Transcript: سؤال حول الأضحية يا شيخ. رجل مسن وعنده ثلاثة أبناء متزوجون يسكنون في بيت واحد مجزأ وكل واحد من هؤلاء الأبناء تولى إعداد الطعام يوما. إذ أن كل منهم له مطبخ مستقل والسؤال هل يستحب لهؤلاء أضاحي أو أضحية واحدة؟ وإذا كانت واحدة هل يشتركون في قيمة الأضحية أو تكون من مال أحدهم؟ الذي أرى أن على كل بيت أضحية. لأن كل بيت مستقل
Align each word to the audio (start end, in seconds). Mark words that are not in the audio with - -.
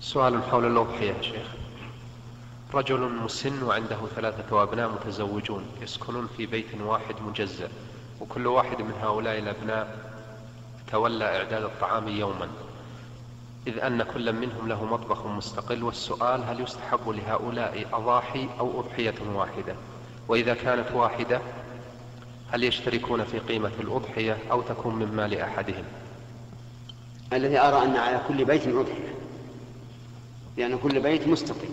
سؤال 0.00 0.42
حول 0.42 0.66
الأضحية 0.66 1.12
يا 1.12 1.22
شيخ. 1.22 1.46
رجل 2.74 3.00
مسن 3.00 3.62
وعنده 3.62 3.96
ثلاثة 4.16 4.62
أبناء 4.62 4.88
متزوجون 4.88 5.66
يسكنون 5.82 6.28
في 6.36 6.46
بيت 6.46 6.66
واحد 6.80 7.14
مجزأ 7.28 7.68
وكل 8.20 8.46
واحد 8.46 8.82
من 8.82 8.94
هؤلاء 9.02 9.38
الأبناء 9.38 9.98
تولى 10.92 11.36
إعداد 11.36 11.62
الطعام 11.62 12.08
يوما. 12.08 12.48
إذ 13.66 13.78
أن 13.78 14.02
كل 14.02 14.32
منهم 14.32 14.68
له 14.68 14.84
مطبخ 14.84 15.26
مستقل 15.26 15.82
والسؤال 15.82 16.44
هل 16.44 16.60
يستحب 16.60 17.08
لهؤلاء 17.08 17.86
أضاحي 17.92 18.48
أو 18.60 18.80
أضحية 18.80 19.14
واحدة؟ 19.34 19.74
وإذا 20.28 20.54
كانت 20.54 20.92
واحدة 20.92 21.40
هل 22.52 22.64
يشتركون 22.64 23.24
في 23.24 23.38
قيمة 23.38 23.72
الأضحية 23.80 24.38
أو 24.50 24.62
تكون 24.62 24.94
من 24.94 25.16
مال 25.16 25.40
أحدهم؟ 25.40 25.84
الذي 27.32 27.58
أرى 27.58 27.84
أن 27.84 27.96
على 27.96 28.20
كل 28.28 28.44
بيت 28.44 28.66
أضحية. 28.66 29.19
لأن 30.60 30.78
كل 30.78 31.00
بيت 31.00 31.28
مستقل 31.28 31.68